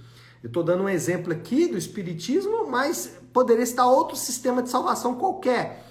Eu 0.43 0.49
estou 0.49 0.63
dando 0.63 0.85
um 0.85 0.89
exemplo 0.89 1.33
aqui 1.33 1.67
do 1.67 1.77
espiritismo, 1.77 2.69
mas 2.69 3.17
poderia 3.33 3.65
estar 3.65 3.87
outro 3.87 4.17
sistema 4.17 4.63
de 4.63 4.69
salvação 4.69 5.17
qualquer. 5.17 5.85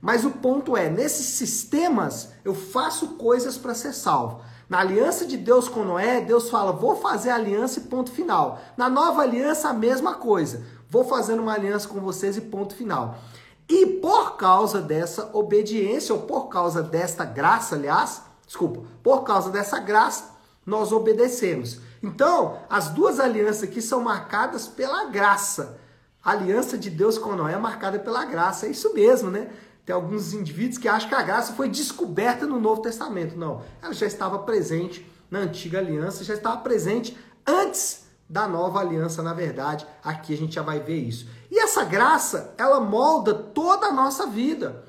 Mas 0.00 0.24
o 0.24 0.30
ponto 0.32 0.76
é, 0.76 0.90
nesses 0.90 1.26
sistemas 1.26 2.30
eu 2.44 2.54
faço 2.54 3.14
coisas 3.14 3.56
para 3.56 3.74
ser 3.74 3.94
salvo. 3.94 4.40
Na 4.68 4.80
aliança 4.80 5.24
de 5.24 5.36
Deus 5.36 5.68
com 5.68 5.84
Noé, 5.84 6.20
Deus 6.20 6.50
fala: 6.50 6.72
"Vou 6.72 6.96
fazer 6.96 7.30
aliança 7.30 7.78
e 7.78 7.84
ponto 7.84 8.10
final". 8.10 8.60
Na 8.76 8.90
nova 8.90 9.22
aliança 9.22 9.68
a 9.68 9.72
mesma 9.72 10.14
coisa. 10.14 10.64
Vou 10.90 11.04
fazendo 11.04 11.40
uma 11.40 11.54
aliança 11.54 11.88
com 11.88 12.00
vocês 12.00 12.36
e 12.36 12.40
ponto 12.40 12.74
final. 12.74 13.16
E 13.72 13.86
por 13.86 14.36
causa 14.36 14.82
dessa 14.82 15.30
obediência, 15.32 16.14
ou 16.14 16.20
por 16.20 16.50
causa 16.50 16.82
desta 16.82 17.24
graça, 17.24 17.74
aliás, 17.74 18.20
desculpa, 18.46 18.82
por 19.02 19.22
causa 19.22 19.48
dessa 19.48 19.78
graça, 19.78 20.30
nós 20.66 20.92
obedecemos. 20.92 21.80
Então, 22.02 22.58
as 22.68 22.90
duas 22.90 23.18
alianças 23.18 23.62
aqui 23.62 23.80
são 23.80 24.02
marcadas 24.02 24.68
pela 24.68 25.06
graça. 25.06 25.78
A 26.22 26.32
aliança 26.32 26.76
de 26.76 26.90
Deus 26.90 27.16
com 27.16 27.34
Noé 27.34 27.54
é 27.54 27.56
marcada 27.56 27.98
pela 27.98 28.26
graça. 28.26 28.66
É 28.66 28.68
isso 28.68 28.92
mesmo, 28.92 29.30
né? 29.30 29.50
Tem 29.86 29.94
alguns 29.94 30.34
indivíduos 30.34 30.76
que 30.76 30.86
acham 30.86 31.08
que 31.08 31.14
a 31.14 31.22
graça 31.22 31.54
foi 31.54 31.70
descoberta 31.70 32.44
no 32.46 32.60
Novo 32.60 32.82
Testamento. 32.82 33.38
Não, 33.38 33.62
ela 33.80 33.94
já 33.94 34.04
estava 34.04 34.40
presente 34.40 35.10
na 35.30 35.38
antiga 35.38 35.78
aliança, 35.78 36.24
já 36.24 36.34
estava 36.34 36.58
presente 36.58 37.16
antes 37.46 38.01
da 38.32 38.48
nova 38.48 38.80
aliança, 38.80 39.22
na 39.22 39.34
verdade. 39.34 39.86
Aqui 40.02 40.32
a 40.32 40.36
gente 40.38 40.54
já 40.54 40.62
vai 40.62 40.80
ver 40.80 40.96
isso. 40.96 41.28
E 41.50 41.58
essa 41.58 41.84
graça, 41.84 42.54
ela 42.56 42.80
molda 42.80 43.34
toda 43.34 43.88
a 43.88 43.92
nossa 43.92 44.26
vida. 44.26 44.86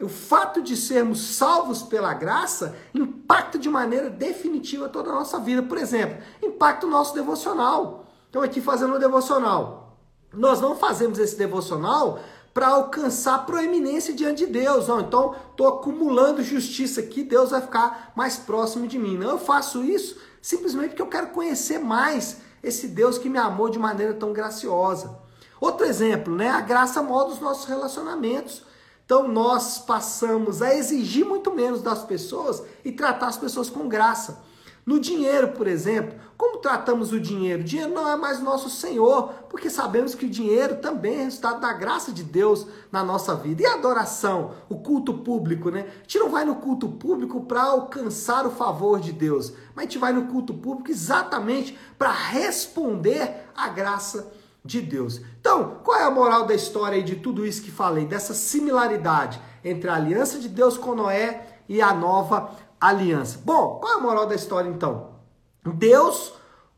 O 0.00 0.08
fato 0.08 0.62
de 0.62 0.76
sermos 0.76 1.34
salvos 1.34 1.82
pela 1.82 2.14
graça 2.14 2.76
impacta 2.94 3.58
de 3.58 3.68
maneira 3.68 4.08
definitiva 4.08 4.88
toda 4.88 5.10
a 5.10 5.14
nossa 5.14 5.40
vida. 5.40 5.64
Por 5.64 5.78
exemplo, 5.78 6.22
impacta 6.40 6.86
o 6.86 6.90
nosso 6.90 7.12
devocional. 7.12 8.06
Então, 8.30 8.40
aqui 8.40 8.60
fazendo 8.60 8.94
o 8.94 9.00
devocional. 9.00 9.98
Nós 10.32 10.60
não 10.60 10.76
fazemos 10.76 11.18
esse 11.18 11.36
devocional 11.36 12.20
para 12.54 12.68
alcançar 12.68 13.44
proeminência 13.46 14.14
diante 14.14 14.46
de 14.46 14.52
Deus. 14.52 14.86
Não, 14.86 15.00
então, 15.00 15.34
estou 15.50 15.66
acumulando 15.66 16.40
justiça 16.40 17.00
aqui, 17.00 17.24
Deus 17.24 17.50
vai 17.50 17.62
ficar 17.62 18.12
mais 18.14 18.36
próximo 18.36 18.86
de 18.86 18.96
mim. 18.96 19.18
Não, 19.18 19.30
eu 19.30 19.38
faço 19.38 19.82
isso 19.82 20.16
simplesmente 20.40 20.90
porque 20.90 21.02
eu 21.02 21.08
quero 21.08 21.30
conhecer 21.30 21.80
mais 21.80 22.45
esse 22.66 22.88
Deus 22.88 23.16
que 23.16 23.28
me 23.28 23.38
amou 23.38 23.70
de 23.70 23.78
maneira 23.78 24.12
tão 24.12 24.32
graciosa. 24.32 25.16
Outro 25.60 25.86
exemplo, 25.86 26.34
né? 26.34 26.50
A 26.50 26.60
graça 26.60 27.00
molda 27.00 27.32
os 27.32 27.40
nossos 27.40 27.64
relacionamentos. 27.66 28.62
Então 29.04 29.28
nós 29.28 29.78
passamos 29.78 30.60
a 30.60 30.74
exigir 30.74 31.24
muito 31.24 31.54
menos 31.54 31.80
das 31.80 32.02
pessoas 32.02 32.62
e 32.84 32.90
tratar 32.90 33.28
as 33.28 33.36
pessoas 33.36 33.70
com 33.70 33.88
graça. 33.88 34.42
No 34.86 35.00
dinheiro, 35.00 35.48
por 35.48 35.66
exemplo, 35.66 36.16
como 36.36 36.58
tratamos 36.58 37.10
o 37.10 37.18
dinheiro? 37.18 37.62
O 37.62 37.64
dinheiro 37.64 37.92
não 37.92 38.08
é 38.08 38.14
mais 38.14 38.40
nosso 38.40 38.70
Senhor, 38.70 39.32
porque 39.50 39.68
sabemos 39.68 40.14
que 40.14 40.26
o 40.26 40.30
dinheiro 40.30 40.76
também 40.76 41.16
é 41.16 41.24
resultado 41.24 41.60
da 41.60 41.72
graça 41.72 42.12
de 42.12 42.22
Deus 42.22 42.68
na 42.92 43.02
nossa 43.02 43.34
vida. 43.34 43.62
E 43.62 43.66
a 43.66 43.74
adoração, 43.74 44.52
o 44.68 44.76
culto 44.76 45.12
público, 45.12 45.70
né? 45.70 45.88
A 45.98 46.02
gente 46.02 46.20
não 46.20 46.30
vai 46.30 46.44
no 46.44 46.54
culto 46.54 46.88
público 46.88 47.40
para 47.46 47.64
alcançar 47.64 48.46
o 48.46 48.50
favor 48.50 49.00
de 49.00 49.12
Deus, 49.12 49.52
mas 49.74 49.86
a 49.86 49.88
gente 49.88 49.98
vai 49.98 50.12
no 50.12 50.28
culto 50.28 50.54
público 50.54 50.88
exatamente 50.88 51.76
para 51.98 52.12
responder 52.12 53.48
à 53.56 53.68
graça 53.68 54.32
de 54.64 54.80
Deus. 54.80 55.20
Então, 55.40 55.80
qual 55.82 55.98
é 55.98 56.04
a 56.04 56.10
moral 56.12 56.46
da 56.46 56.54
história 56.54 57.02
de 57.02 57.16
tudo 57.16 57.44
isso 57.44 57.62
que 57.62 57.72
falei, 57.72 58.04
dessa 58.04 58.34
similaridade 58.34 59.40
entre 59.64 59.90
a 59.90 59.96
aliança 59.96 60.38
de 60.38 60.48
Deus 60.48 60.78
com 60.78 60.94
Noé 60.94 61.58
e 61.68 61.82
a 61.82 61.92
nova 61.92 62.50
aliança. 62.88 63.40
Bom, 63.44 63.78
qual 63.80 63.94
é 63.94 63.96
a 63.96 64.00
moral 64.00 64.26
da 64.26 64.34
história 64.34 64.68
então? 64.68 65.16
Deus 65.64 66.34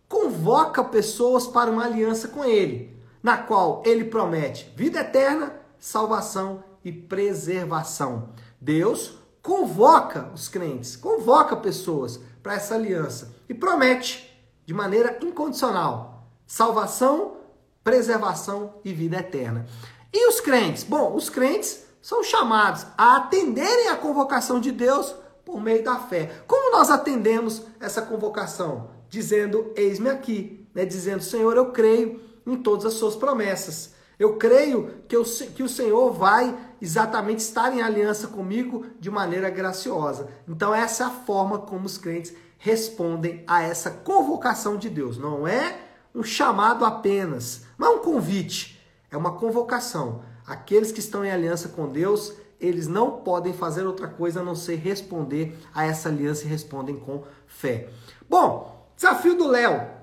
convoca 0.08 0.82
pessoas 0.82 1.46
para 1.46 1.70
uma 1.70 1.84
aliança 1.84 2.28
com 2.28 2.44
ele, 2.44 2.98
na 3.22 3.36
qual 3.36 3.82
ele 3.84 4.04
promete 4.04 4.72
vida 4.74 5.00
eterna, 5.00 5.54
salvação 5.78 6.64
e 6.84 6.90
preservação. 6.90 8.30
Deus 8.60 9.18
convoca 9.42 10.30
os 10.34 10.48
crentes, 10.48 10.96
convoca 10.96 11.56
pessoas 11.56 12.18
para 12.42 12.54
essa 12.54 12.74
aliança 12.74 13.34
e 13.48 13.54
promete 13.54 14.28
de 14.64 14.72
maneira 14.72 15.18
incondicional 15.22 16.18
salvação, 16.48 17.36
preservação 17.84 18.74
e 18.82 18.92
vida 18.92 19.18
eterna. 19.18 19.66
E 20.12 20.28
os 20.28 20.40
crentes? 20.40 20.82
Bom, 20.82 21.14
os 21.14 21.28
crentes 21.28 21.84
são 22.00 22.24
chamados 22.24 22.86
a 22.96 23.18
atenderem 23.18 23.88
à 23.88 23.96
convocação 23.96 24.58
de 24.58 24.72
Deus 24.72 25.14
por 25.48 25.62
meio 25.62 25.82
da 25.82 25.96
fé. 25.96 26.30
Como 26.46 26.70
nós 26.70 26.90
atendemos 26.90 27.62
essa 27.80 28.02
convocação? 28.02 28.90
Dizendo: 29.08 29.72
Eis-me 29.74 30.10
aqui, 30.10 30.68
né? 30.74 30.84
dizendo: 30.84 31.22
Senhor, 31.22 31.56
eu 31.56 31.72
creio 31.72 32.20
em 32.46 32.54
todas 32.58 32.84
as 32.84 32.92
suas 32.92 33.16
promessas. 33.16 33.94
Eu 34.18 34.36
creio 34.36 34.90
que, 35.08 35.16
eu, 35.16 35.24
que 35.24 35.62
o 35.62 35.68
Senhor 35.68 36.12
vai 36.12 36.54
exatamente 36.82 37.38
estar 37.38 37.72
em 37.72 37.80
aliança 37.80 38.26
comigo 38.26 38.84
de 39.00 39.10
maneira 39.10 39.48
graciosa. 39.48 40.28
Então, 40.46 40.74
essa 40.74 41.04
é 41.04 41.06
a 41.06 41.10
forma 41.10 41.60
como 41.60 41.86
os 41.86 41.96
crentes 41.96 42.34
respondem 42.58 43.42
a 43.46 43.62
essa 43.62 43.90
convocação 43.90 44.76
de 44.76 44.90
Deus. 44.90 45.16
Não 45.16 45.48
é 45.48 45.78
um 46.14 46.22
chamado 46.22 46.84
apenas, 46.84 47.62
não 47.78 47.86
é 47.86 47.90
um 47.90 47.98
convite, 48.00 48.84
é 49.10 49.16
uma 49.16 49.32
convocação. 49.32 50.22
Aqueles 50.46 50.92
que 50.92 51.00
estão 51.00 51.24
em 51.24 51.30
aliança 51.30 51.68
com 51.68 51.88
Deus 51.88 52.34
eles 52.60 52.88
não 52.88 53.20
podem 53.20 53.52
fazer 53.52 53.86
outra 53.86 54.08
coisa 54.08 54.40
a 54.40 54.44
não 54.44 54.54
ser 54.54 54.76
responder 54.76 55.56
a 55.74 55.86
essa 55.86 56.08
aliança 56.08 56.44
e 56.44 56.48
respondem 56.48 56.96
com 56.96 57.22
fé. 57.46 57.88
Bom, 58.28 58.90
desafio 58.96 59.36
do 59.36 59.46
Léo. 59.46 59.98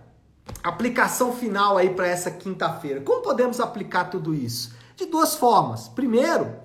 Aplicação 0.63 1.33
final 1.33 1.77
aí 1.77 1.89
para 1.89 2.07
essa 2.07 2.31
quinta-feira. 2.31 3.01
Como 3.01 3.21
podemos 3.21 3.59
aplicar 3.59 4.05
tudo 4.05 4.33
isso? 4.33 4.73
De 4.95 5.05
duas 5.05 5.35
formas. 5.35 5.87
Primeiro, 5.87 6.55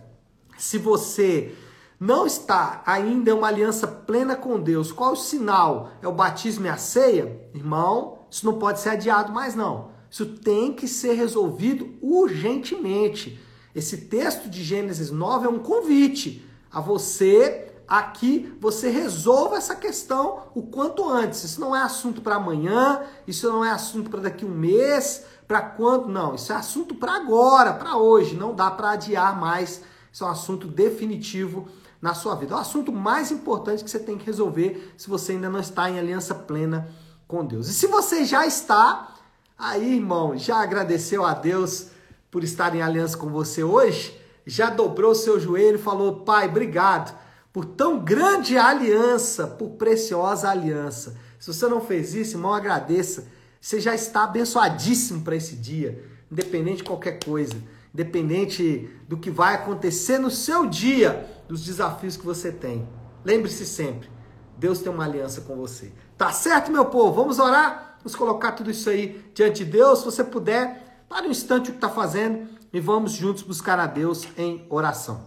se 0.57 0.79
você 0.79 1.55
não 1.99 2.27
está 2.27 2.83
ainda 2.87 3.31
em 3.31 3.35
uma 3.35 3.49
aliança 3.49 3.87
plena 3.87 4.37
com 4.37 4.61
Deus, 4.61 4.93
qual 4.93 5.13
o 5.13 5.17
sinal? 5.17 5.91
É 6.01 6.09
o 6.09 6.13
batismo 6.13 6.67
e 6.67 6.69
a 6.69 6.77
ceia? 6.77 7.51
Irmão, 7.55 8.21
isso 8.31 8.47
não 8.47 8.59
pode 8.59 8.81
ser 8.81 8.91
adiado 8.91 9.33
mais 9.33 9.55
não. 9.55 9.91
Isso 10.11 10.27
tem 10.27 10.73
que 10.73 10.87
ser 10.87 11.15
resolvido 11.15 11.95
urgentemente. 12.01 13.41
Esse 13.75 13.97
texto 13.99 14.49
de 14.49 14.63
Gênesis 14.63 15.11
9 15.11 15.47
é 15.47 15.49
um 15.49 15.59
convite 15.59 16.45
a 16.73 16.81
você 16.81 17.71
aqui 17.91 18.57
você 18.61 18.89
resolva 18.89 19.57
essa 19.57 19.75
questão 19.75 20.45
o 20.55 20.63
quanto 20.63 21.09
antes. 21.09 21.43
Isso 21.43 21.61
não 21.61 21.75
é 21.75 21.83
assunto 21.83 22.23
para 22.23 22.37
amanhã, 22.37 23.03
isso 23.27 23.49
não 23.49 23.65
é 23.65 23.71
assunto 23.71 24.09
para 24.09 24.21
daqui 24.21 24.45
um 24.45 24.55
mês, 24.55 25.25
para 25.49 25.61
quando? 25.61 26.09
Não, 26.09 26.37
isso 26.37 26.53
é 26.53 26.57
assunto 26.57 26.95
para 26.95 27.17
agora, 27.17 27.75
para 27.75 27.97
hoje. 27.97 28.37
Não 28.37 28.55
dá 28.55 28.71
para 28.71 28.93
adiar 28.93 29.39
mais. 29.39 29.83
Isso 30.13 30.23
é 30.23 30.27
um 30.29 30.31
assunto 30.31 30.69
definitivo 30.69 31.67
na 32.01 32.15
sua 32.15 32.37
vida. 32.37 32.55
É 32.55 32.57
o 32.57 32.61
assunto 32.61 32.93
mais 32.93 33.33
importante 33.33 33.83
que 33.83 33.91
você 33.91 33.99
tem 33.99 34.17
que 34.17 34.25
resolver 34.25 34.95
se 34.97 35.09
você 35.09 35.33
ainda 35.33 35.51
não 35.51 35.59
está 35.59 35.91
em 35.91 35.99
aliança 35.99 36.33
plena 36.33 36.89
com 37.27 37.45
Deus. 37.45 37.69
E 37.69 37.75
se 37.75 37.89
você 37.89 38.25
já 38.25 38.47
está, 38.47 39.15
aí, 39.59 39.97
irmão, 39.97 40.37
já 40.37 40.63
agradeceu 40.63 41.25
a 41.25 41.35
Deus 41.35 41.89
por 42.31 42.45
estar 42.45 42.75
em 42.75 42.83
aliança 42.83 43.17
com 43.17 43.29
você 43.29 43.63
hoje? 43.63 44.19
Já 44.47 44.71
dobrou 44.71 45.15
seu 45.15 45.39
joelho 45.39 45.77
e 45.77 45.83
falou: 45.83 46.21
Pai, 46.21 46.49
obrigado 46.49 47.17
por 47.53 47.65
tão 47.65 47.99
grande 47.99 48.57
aliança, 48.57 49.47
por 49.47 49.71
preciosa 49.71 50.49
aliança. 50.49 51.17
Se 51.39 51.53
você 51.53 51.67
não 51.67 51.81
fez 51.81 52.15
isso, 52.15 52.37
irmão, 52.37 52.55
agradeça. 52.55 53.27
Você 53.61 53.81
já 53.81 53.95
está 53.95 54.25
abençoadíssimo 54.25 55.23
para 55.23 55.37
esse 55.37 55.57
dia, 55.57 56.03
independente 56.31 56.79
de 56.79 56.85
qualquer 56.85 57.19
coisa, 57.23 57.55
independente 57.93 58.89
do 59.09 59.17
que 59.17 59.31
vai 59.31 59.55
acontecer 59.55 60.19
no 60.19 60.31
seu 60.31 60.67
dia, 60.67 61.29
dos 61.49 61.65
desafios 61.65 62.17
que 62.17 62.25
você 62.25 62.53
tem. 62.53 62.89
Lembre-se 63.25 63.67
sempre, 63.67 64.09
Deus 64.57 64.81
tem 64.81 64.91
uma 64.91 65.05
aliança 65.05 65.43
com 65.43 65.57
você. 65.57 65.93
Tá 66.17 66.33
certo, 66.33 66.71
meu 66.71 66.87
povo? 66.87 67.15
Vamos 67.15 67.39
orar? 67.39 67.97
Vamos 67.99 68.15
colocar 68.15 68.53
tudo 68.53 68.71
isso 68.71 68.89
aí 68.89 69.23
diante 69.35 69.65
de 69.65 69.73
Deus. 69.73 69.99
Se 69.99 70.05
você 70.07 70.25
puder, 70.25 70.90
pare 71.11 71.27
um 71.27 71.33
instante 71.33 71.71
o 71.71 71.73
que 71.73 71.79
está 71.79 71.89
fazendo 71.89 72.49
e 72.73 72.79
vamos 72.79 73.11
juntos 73.11 73.43
buscar 73.43 73.81
a 73.81 73.87
Deus 73.87 74.29
em 74.39 74.65
oração. 74.71 75.25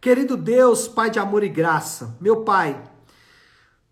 Querido 0.00 0.36
Deus, 0.36 0.88
Pai 0.88 1.10
de 1.10 1.20
amor 1.20 1.44
e 1.44 1.48
graça, 1.48 2.16
meu 2.20 2.42
Pai, 2.42 2.82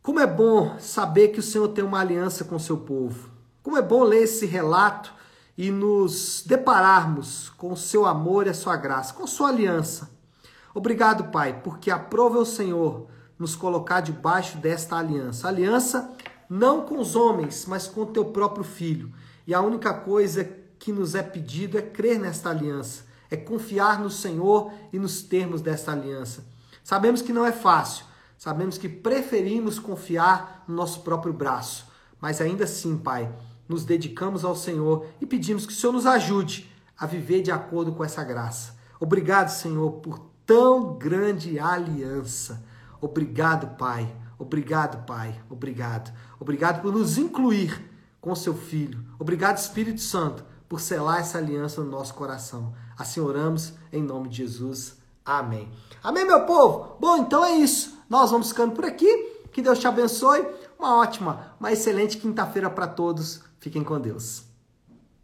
como 0.03 0.19
é 0.19 0.27
bom 0.27 0.77
saber 0.81 1.29
que 1.29 1.39
o 1.39 1.43
Senhor 1.43 1.69
tem 1.69 1.85
uma 1.85 2.01
aliança 2.01 2.45
com 2.45 2.57
o 2.57 2.61
seu 2.61 2.79
povo. 2.79 3.31
Como 3.63 3.79
é 3.79 3.83
bom 3.83 4.03
ler 4.03 4.25
esse 4.25 4.45
relato 4.45 5.15
e 5.57 5.71
nos 5.71 6.43
depararmos 6.45 7.51
com 7.51 7.73
o 7.73 7.77
seu 7.77 8.05
amor 8.05 8.49
e 8.49 8.51
a 8.51 8.55
sua 8.55 8.77
graça, 8.77 9.15
com 9.15 9.23
a 9.23 9.29
sua 9.29 9.51
aliança. 9.51 10.11
Obrigado, 10.75 11.31
Pai, 11.31 11.61
porque 11.63 11.93
aprova 11.93 12.41
o 12.41 12.45
Senhor 12.45 13.07
nos 13.39 13.55
colocar 13.55 14.01
debaixo 14.01 14.59
desta 14.59 14.97
aliança. 14.97 15.47
Aliança 15.47 16.11
não 16.51 16.83
com 16.83 16.99
os 16.99 17.15
homens, 17.15 17.67
mas 17.67 17.87
com 17.87 18.03
o 18.03 18.07
teu 18.07 18.25
próprio 18.25 18.65
filho. 18.65 19.13
E 19.47 19.55
a 19.55 19.61
única 19.61 19.93
coisa 19.93 20.45
que 20.79 20.93
nos 20.93 21.15
é 21.15 21.23
pedido 21.23 21.79
é 21.79 21.83
crer 21.83 22.19
nesta 22.19 22.51
aliança 22.51 23.05
é 23.35 23.37
confiar 23.37 24.01
no 24.01 24.11
Senhor 24.11 24.73
e 24.93 24.99
nos 24.99 25.23
termos 25.23 25.61
desta 25.61 25.93
aliança. 25.93 26.45
Sabemos 26.83 27.23
que 27.23 27.33
não 27.33 27.45
é 27.45 27.53
fácil, 27.53 28.05
sabemos 28.39 28.79
que 28.79 28.89
preferimos 28.89 29.79
confiar 29.79 30.65
no 30.69 30.75
nosso 30.75 31.01
próprio 31.01 31.33
braço, 31.33 31.87
mas 32.21 32.41
ainda 32.41 32.65
assim, 32.65 32.97
Pai, 32.97 33.33
nos 33.69 33.85
dedicamos 33.85 34.45
ao 34.45 34.55
Senhor 34.55 35.07
e 35.21 35.27
pedimos 35.27 35.67
que 35.67 35.73
o 35.73 35.77
Senhor 35.77 35.93
nos 35.93 36.07
ajude 36.07 36.71
a 36.97 37.07
viver 37.07 37.43
de 37.43 37.51
acordo 37.51 37.93
com 37.93 38.05
essa 38.05 38.23
graça. 38.23 38.77
Obrigado, 39.01 39.49
Senhor, 39.49 39.91
por 39.93 40.21
tão 40.47 40.97
grande 40.97 41.59
aliança. 41.59 42.65
Obrigado, 43.01 43.77
Pai. 43.77 44.15
Obrigado, 44.39 45.05
Pai. 45.07 45.41
Obrigado. 45.51 46.13
Obrigado 46.39 46.83
por 46.83 46.93
nos 46.93 47.19
incluir 47.19 47.83
com 48.25 48.35
seu 48.35 48.55
Filho. 48.55 49.05
Obrigado, 49.19 49.59
Espírito 49.59 50.01
Santo, 50.01 50.43
por 50.67 50.81
selar 50.81 51.21
essa 51.21 51.37
aliança 51.37 51.83
no 51.83 51.91
nosso 51.91 52.15
coração. 52.15 52.73
Assim 52.97 53.21
oramos 53.21 53.75
em 53.93 54.03
nome 54.03 54.31
de 54.31 54.39
Jesus. 54.39 54.97
Amém. 55.23 55.71
Amém, 56.03 56.25
meu 56.25 56.47
povo? 56.47 56.97
Bom, 56.99 57.19
então 57.19 57.45
é 57.45 57.53
isso. 57.53 57.99
Nós 58.09 58.31
vamos 58.31 58.49
ficando 58.49 58.75
por 58.75 58.87
aqui. 58.87 59.07
Que 59.53 59.61
Deus 59.61 59.79
te 59.79 59.87
abençoe. 59.87 60.47
Uma 60.79 60.97
ótima, 60.97 61.55
uma 61.61 61.71
excelente 61.71 62.17
quinta-feira 62.17 62.71
para 62.71 62.87
todos. 62.87 63.43
Fiquem 63.61 63.85
com 63.85 64.01
Deus. 64.01 64.54